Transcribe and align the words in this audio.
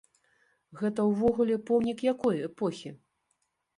Гэта 0.79 1.05
ўвогуле 1.09 1.57
помнік 1.69 2.03
якой 2.13 2.43
эпохі? 2.51 2.89